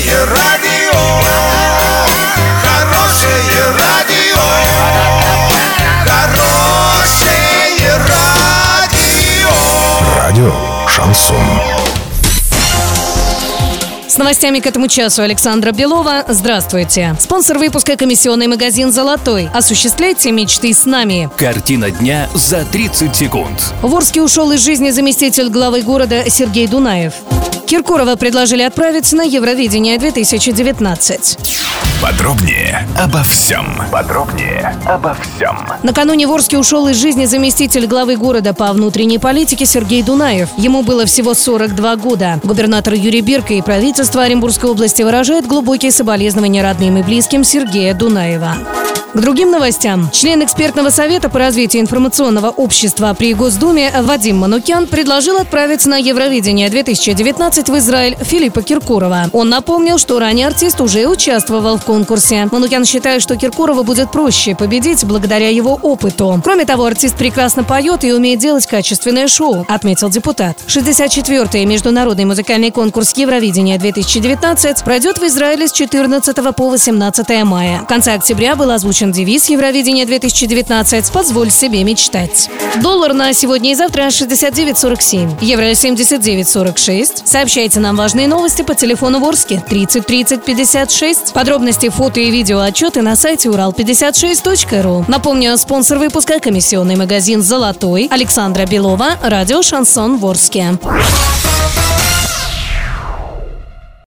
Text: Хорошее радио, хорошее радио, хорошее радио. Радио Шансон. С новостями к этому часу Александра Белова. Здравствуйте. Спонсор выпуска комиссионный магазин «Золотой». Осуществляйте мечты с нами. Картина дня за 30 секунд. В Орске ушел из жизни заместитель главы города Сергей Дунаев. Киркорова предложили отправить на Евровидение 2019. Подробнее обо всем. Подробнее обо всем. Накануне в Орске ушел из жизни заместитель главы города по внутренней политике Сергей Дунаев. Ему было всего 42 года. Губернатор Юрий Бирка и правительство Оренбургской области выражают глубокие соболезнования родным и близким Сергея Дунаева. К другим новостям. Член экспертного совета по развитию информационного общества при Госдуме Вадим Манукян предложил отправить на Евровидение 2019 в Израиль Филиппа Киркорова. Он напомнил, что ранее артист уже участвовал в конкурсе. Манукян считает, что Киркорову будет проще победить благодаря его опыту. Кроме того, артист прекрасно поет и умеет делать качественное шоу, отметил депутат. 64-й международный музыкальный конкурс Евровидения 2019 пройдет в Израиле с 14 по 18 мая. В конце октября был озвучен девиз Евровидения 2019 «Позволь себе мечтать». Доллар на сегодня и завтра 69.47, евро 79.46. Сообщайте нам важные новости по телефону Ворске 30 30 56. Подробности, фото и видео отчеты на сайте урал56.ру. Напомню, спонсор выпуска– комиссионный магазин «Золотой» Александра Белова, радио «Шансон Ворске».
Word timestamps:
Хорошее 0.00 0.24
радио, 0.24 0.98
хорошее 2.62 3.36
радио, 3.78 4.40
хорошее 6.06 7.98
радио. 8.08 9.50
Радио 10.16 10.54
Шансон. 10.88 11.36
С 14.08 14.16
новостями 14.16 14.60
к 14.60 14.66
этому 14.66 14.88
часу 14.88 15.20
Александра 15.22 15.72
Белова. 15.72 16.24
Здравствуйте. 16.28 17.14
Спонсор 17.20 17.58
выпуска 17.58 17.96
комиссионный 17.96 18.46
магазин 18.46 18.92
«Золотой». 18.92 19.50
Осуществляйте 19.52 20.32
мечты 20.32 20.72
с 20.72 20.86
нами. 20.86 21.28
Картина 21.36 21.90
дня 21.90 22.30
за 22.34 22.64
30 22.64 23.14
секунд. 23.14 23.74
В 23.82 23.94
Орске 23.94 24.22
ушел 24.22 24.50
из 24.52 24.64
жизни 24.64 24.88
заместитель 24.90 25.50
главы 25.50 25.82
города 25.82 26.30
Сергей 26.30 26.66
Дунаев. 26.68 27.12
Киркорова 27.70 28.16
предложили 28.16 28.62
отправить 28.62 29.12
на 29.12 29.22
Евровидение 29.22 29.96
2019. 29.96 31.38
Подробнее 32.02 32.88
обо 33.00 33.22
всем. 33.22 33.64
Подробнее 33.92 34.76
обо 34.86 35.14
всем. 35.14 35.56
Накануне 35.84 36.26
в 36.26 36.32
Орске 36.32 36.58
ушел 36.58 36.88
из 36.88 36.96
жизни 36.96 37.26
заместитель 37.26 37.86
главы 37.86 38.16
города 38.16 38.54
по 38.54 38.72
внутренней 38.72 39.20
политике 39.20 39.66
Сергей 39.66 40.02
Дунаев. 40.02 40.48
Ему 40.56 40.82
было 40.82 41.06
всего 41.06 41.32
42 41.32 41.94
года. 41.94 42.40
Губернатор 42.42 42.94
Юрий 42.94 43.20
Бирка 43.20 43.54
и 43.54 43.62
правительство 43.62 44.24
Оренбургской 44.24 44.68
области 44.68 45.02
выражают 45.02 45.46
глубокие 45.46 45.92
соболезнования 45.92 46.64
родным 46.64 46.96
и 46.96 47.04
близким 47.04 47.44
Сергея 47.44 47.94
Дунаева. 47.94 48.56
К 49.12 49.18
другим 49.18 49.50
новостям. 49.50 50.08
Член 50.12 50.44
экспертного 50.44 50.90
совета 50.90 51.28
по 51.28 51.40
развитию 51.40 51.82
информационного 51.82 52.50
общества 52.50 53.12
при 53.18 53.34
Госдуме 53.34 53.92
Вадим 54.02 54.38
Манукян 54.38 54.86
предложил 54.86 55.38
отправить 55.38 55.84
на 55.86 55.96
Евровидение 55.96 56.70
2019 56.70 57.68
в 57.68 57.78
Израиль 57.78 58.16
Филиппа 58.20 58.62
Киркорова. 58.62 59.28
Он 59.32 59.48
напомнил, 59.48 59.98
что 59.98 60.20
ранее 60.20 60.46
артист 60.46 60.80
уже 60.80 61.08
участвовал 61.08 61.76
в 61.76 61.84
конкурсе. 61.84 62.48
Манукян 62.52 62.84
считает, 62.84 63.20
что 63.20 63.34
Киркорову 63.34 63.82
будет 63.82 64.12
проще 64.12 64.54
победить 64.54 65.04
благодаря 65.04 65.48
его 65.48 65.74
опыту. 65.82 66.40
Кроме 66.44 66.64
того, 66.64 66.84
артист 66.84 67.16
прекрасно 67.16 67.64
поет 67.64 68.04
и 68.04 68.12
умеет 68.12 68.38
делать 68.38 68.66
качественное 68.66 69.26
шоу, 69.26 69.66
отметил 69.68 70.08
депутат. 70.08 70.56
64-й 70.68 71.64
международный 71.64 72.26
музыкальный 72.26 72.70
конкурс 72.70 73.12
Евровидения 73.16 73.76
2019 73.76 74.84
пройдет 74.84 75.18
в 75.18 75.24
Израиле 75.24 75.66
с 75.66 75.72
14 75.72 76.36
по 76.54 76.70
18 76.70 77.44
мая. 77.44 77.80
В 77.80 77.86
конце 77.86 78.12
октября 78.12 78.54
был 78.54 78.70
озвучен 78.70 78.99
девиз 79.06 79.48
Евровидения 79.48 80.04
2019 80.04 81.10
«Позволь 81.10 81.50
себе 81.50 81.82
мечтать». 81.82 82.50
Доллар 82.82 83.14
на 83.14 83.32
сегодня 83.32 83.72
и 83.72 83.74
завтра 83.74 84.02
69.47, 84.08 85.38
евро 85.40 85.70
79.46. 85.70 87.22
Сообщайте 87.24 87.80
нам 87.80 87.96
важные 87.96 88.28
новости 88.28 88.62
по 88.62 88.74
телефону 88.74 89.18
Ворске 89.20 89.62
30 89.68 90.06
30 90.06 90.44
56. 90.44 91.32
Подробности, 91.32 91.88
фото 91.88 92.20
и 92.20 92.30
видео 92.30 92.60
отчеты 92.60 93.00
на 93.00 93.16
сайте 93.16 93.48
урал56.ру. 93.48 95.06
Напомню, 95.08 95.56
спонсор 95.56 95.98
выпуска– 95.98 96.38
комиссионный 96.40 96.96
магазин 96.96 97.42
«Золотой» 97.42 98.08
Александра 98.10 98.66
Белова, 98.66 99.18
радио 99.22 99.62
«Шансон 99.62 100.18
Ворске». 100.18 100.78